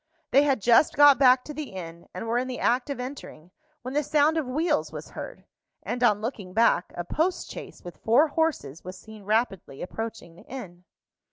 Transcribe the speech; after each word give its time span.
They 0.31 0.41
had 0.41 0.63
just 0.63 0.95
got 0.95 1.19
back 1.19 1.43
to 1.43 1.53
the 1.53 1.73
inn, 1.75 2.07
and 2.11 2.25
were 2.27 2.39
in 2.39 2.47
the 2.47 2.59
act 2.59 2.89
of 2.89 2.99
entering, 2.99 3.51
when 3.83 3.93
the 3.93 4.01
sound 4.01 4.35
of 4.35 4.47
wheels 4.47 4.91
was 4.91 5.11
heard; 5.11 5.45
and 5.83 6.03
on 6.03 6.21
looking 6.21 6.53
back, 6.53 6.91
a 6.97 7.03
post 7.03 7.51
chaise 7.51 7.83
with 7.83 7.97
four 7.97 8.29
horses 8.29 8.83
was 8.83 8.97
seen 8.97 9.21
rapidly 9.25 9.79
approaching 9.83 10.33
the 10.35 10.45
inn. 10.45 10.85